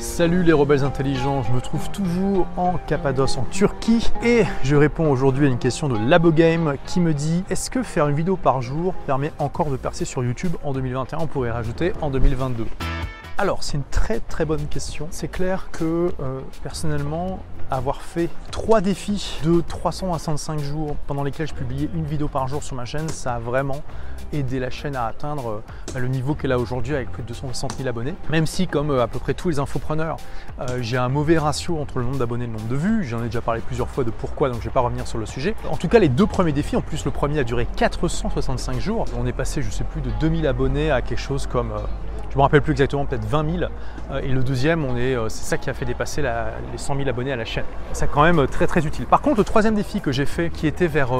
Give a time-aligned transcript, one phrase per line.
[0.00, 5.10] Salut les rebelles intelligents, je me trouve toujours en Cappadoce en Turquie et je réponds
[5.10, 8.62] aujourd'hui à une question de Labogame qui me dit est-ce que faire une vidéo par
[8.62, 12.66] jour permet encore de percer sur YouTube en 2021 On pourrait rajouter en 2022.
[13.38, 15.08] Alors, c'est une très très bonne question.
[15.10, 17.40] C'est clair que euh, personnellement,
[17.70, 22.62] avoir fait trois défis de 365 jours pendant lesquels je publiais une vidéo par jour
[22.62, 23.82] sur ma chaîne, ça a vraiment
[24.32, 25.62] aidé la chaîne à atteindre
[25.96, 28.14] euh, le niveau qu'elle a aujourd'hui avec plus de 260 000 abonnés.
[28.30, 30.16] Même si, comme euh, à peu près tous les infopreneurs,
[30.80, 33.04] j'ai un mauvais ratio entre le nombre d'abonnés et le nombre de vues.
[33.04, 35.18] J'en ai déjà parlé plusieurs fois de pourquoi, donc je ne vais pas revenir sur
[35.18, 35.54] le sujet.
[35.70, 39.04] En tout cas, les deux premiers défis, en plus le premier a duré 465 jours.
[39.18, 41.72] On est passé, je sais plus, de 2000 abonnés à quelque chose comme
[42.30, 43.70] je me rappelle plus exactement, peut-être 20 000.
[44.10, 46.96] Euh, et le deuxième, on est, euh, c'est ça qui a fait dépasser les 100
[46.96, 47.64] 000 abonnés à la chaîne.
[47.92, 49.06] C'est quand même euh, très très utile.
[49.06, 51.12] Par contre, le troisième défi que j'ai fait, qui était vers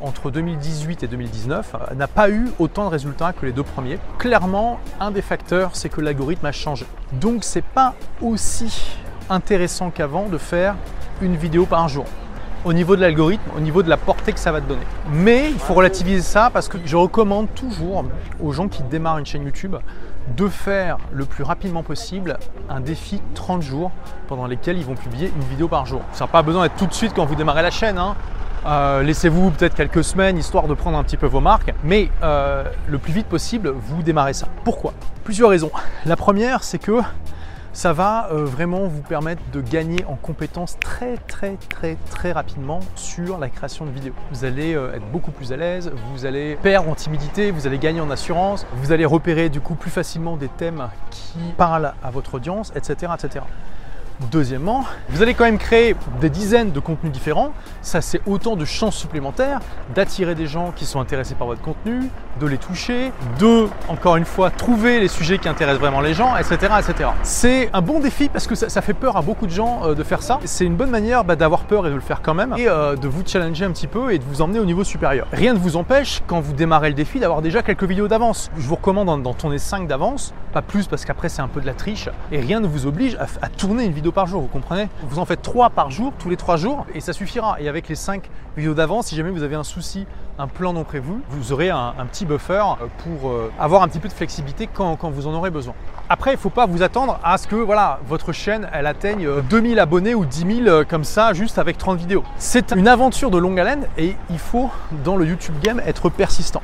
[0.00, 3.98] entre 2018 et 2019, n'a pas eu autant de résultats que les deux premiers.
[4.18, 6.86] Clairement, un des facteurs, c'est que l'algorithme a changé.
[7.12, 8.96] Donc, c'est pas aussi
[9.28, 10.76] intéressant qu'avant de faire
[11.20, 12.06] une vidéo par jour
[12.64, 14.86] au niveau de l'algorithme, au niveau de la portée que ça va te donner.
[15.12, 18.04] Mais il faut relativiser ça parce que je recommande toujours
[18.42, 19.76] aux gens qui démarrent une chaîne YouTube
[20.36, 23.92] de faire le plus rapidement possible un défi 30 jours
[24.26, 26.02] pendant lesquels ils vont publier une vidéo par jour.
[26.12, 27.98] Ça n'a pas besoin d'être tout de suite quand vous démarrez la chaîne.
[27.98, 28.16] Hein.
[28.66, 32.64] Euh, laissez-vous peut-être quelques semaines histoire de prendre un petit peu vos marques, mais euh,
[32.88, 34.48] le plus vite possible, vous démarrez ça.
[34.64, 34.92] Pourquoi?
[35.22, 35.70] Plusieurs raisons.
[36.04, 37.00] La première, c'est que
[37.76, 42.80] ça va euh, vraiment vous permettre de gagner en compétences très très très très rapidement
[42.94, 44.14] sur la création de vidéos.
[44.32, 47.76] Vous allez euh, être beaucoup plus à l'aise, vous allez perdre en timidité, vous allez
[47.76, 52.10] gagner en assurance, vous allez repérer du coup plus facilement des thèmes qui parlent à
[52.10, 53.12] votre audience, etc.
[53.14, 53.44] etc.
[54.30, 57.52] Deuxièmement, vous allez quand même créer des dizaines de contenus différents.
[57.82, 59.60] Ça, c'est autant de chances supplémentaires
[59.94, 62.00] d'attirer des gens qui sont intéressés par votre contenu,
[62.40, 66.34] de les toucher, de, encore une fois, trouver les sujets qui intéressent vraiment les gens,
[66.36, 66.72] etc.
[66.78, 67.10] etc.
[67.22, 70.02] C'est un bon défi parce que ça, fait peur à beaucoup de gens euh, de
[70.02, 70.38] faire ça.
[70.44, 72.96] C'est une bonne manière bah, d'avoir peur et de le faire quand même et euh,
[72.96, 75.26] de vous challenger un petit peu et de vous emmener au niveau supérieur.
[75.32, 78.50] Rien ne vous empêche, quand vous démarrez le défi, d'avoir déjà quelques vidéos d'avance.
[78.56, 81.66] Je vous recommande d'en tourner 5 d'avance, pas plus parce qu'après c'est un peu de
[81.66, 84.88] la triche et rien ne vous oblige à tourner une vidéo par jour, vous comprenez?
[85.08, 87.56] Vous en faites 3 par jour, tous les 3 jours, et ça suffira.
[87.60, 90.06] Et avec les 5 vidéos d'avance, si jamais vous avez un souci,
[90.38, 92.62] un plan non prévu, vous aurez un, petit buffer
[92.98, 95.74] pour euh, avoir un petit peu de flexibilité quand, vous en aurez besoin.
[96.08, 99.78] Après, il faut pas vous attendre à ce que voilà, votre chaîne elle atteigne 2000
[99.78, 102.22] euh, abonnez ou 10 000 euh, comme ça, juste avec 30 vidéos.
[102.36, 104.70] C'est une aventure de longue haleine et il faut,
[105.04, 106.62] dans le YouTube game, être persistant.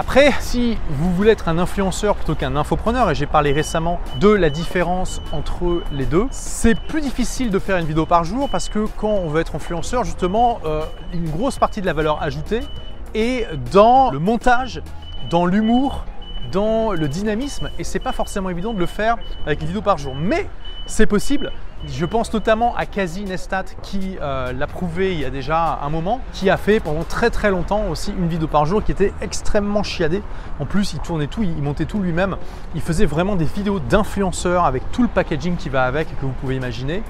[0.00, 4.28] Après, si vous voulez être un influenceur plutôt qu'un infopreneur, et j'ai parlé récemment de
[4.28, 8.68] la différence entre les deux, c'est plus difficile de faire une vidéo par jour parce
[8.68, 10.82] que quand on veut être influenceur, justement, euh,
[11.12, 12.60] une grosse partie de la valeur ajoutée
[13.12, 14.82] est dans le montage,
[15.30, 16.04] dans l'humour,
[16.52, 19.16] dans le dynamisme, et c'est pas forcément évident de le faire
[19.46, 20.14] avec une vidéo par jour.
[20.14, 20.48] Mais
[20.86, 21.50] c'est possible.
[21.86, 25.88] Je pense notamment à Kazi Nestat qui euh, l'a prouvé il y a déjà un
[25.90, 29.12] moment, qui a fait pendant très très longtemps aussi une vidéo par jour qui était
[29.20, 30.22] extrêmement chiadée.
[30.58, 32.36] En plus, il tournait tout, il montait tout lui-même.
[32.74, 36.32] Il faisait vraiment des vidéos d'influenceurs avec tout le packaging qui va avec que vous
[36.32, 37.04] pouvez imaginer,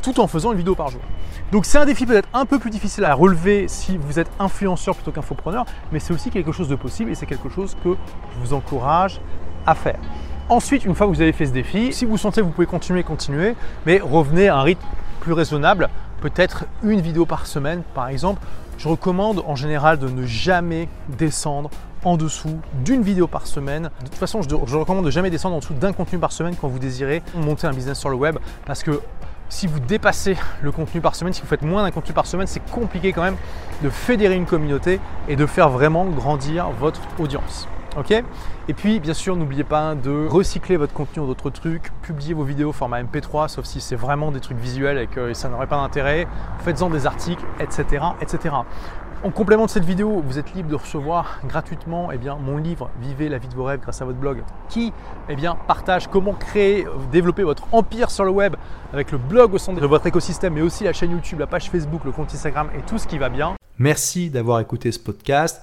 [0.00, 1.02] tout en faisant une vidéo par jour.
[1.52, 4.94] Donc c'est un défi peut-être un peu plus difficile à relever si vous êtes influenceur
[4.94, 8.40] plutôt qu'infopreneur, mais c'est aussi quelque chose de possible et c'est quelque chose que je
[8.40, 9.20] vous encourage
[9.66, 9.98] à faire.
[10.50, 12.66] Ensuite, une fois que vous avez fait ce défi, si vous sentez que vous pouvez
[12.66, 13.54] continuer, continuer,
[13.86, 14.84] mais revenez à un rythme
[15.20, 15.88] plus raisonnable,
[16.20, 18.42] peut-être une vidéo par semaine par exemple.
[18.76, 21.70] Je recommande en général de ne jamais descendre
[22.04, 23.84] en dessous d'une vidéo par semaine.
[24.00, 26.56] De toute façon, je, je recommande de jamais descendre en dessous d'un contenu par semaine
[26.60, 29.00] quand vous désirez monter un business sur le web parce que
[29.48, 32.46] si vous dépassez le contenu par semaine, si vous faites moins d'un contenu par semaine,
[32.46, 33.36] c'est compliqué quand même
[33.82, 37.66] de fédérer une communauté et de faire vraiment grandir votre audience.
[37.96, 42.34] Ok Et puis, bien sûr, n'oubliez pas de recycler votre contenu en d'autres trucs, publier
[42.34, 45.68] vos vidéos format MP3, sauf si c'est vraiment des trucs visuels et que ça n'aurait
[45.68, 46.26] pas d'intérêt.
[46.60, 48.54] Faites-en des articles, etc., etc.
[49.22, 52.90] En complément de cette vidéo, vous êtes libre de recevoir gratuitement eh bien, mon livre
[53.00, 54.92] Vivez la vie de vos rêves grâce à votre blog qui
[55.30, 58.54] eh bien, partage comment créer, développer votre empire sur le web
[58.92, 61.70] avec le blog au centre de votre écosystème, mais aussi la chaîne YouTube, la page
[61.70, 63.54] Facebook, le compte Instagram et tout ce qui va bien.
[63.78, 65.62] Merci d'avoir écouté ce podcast.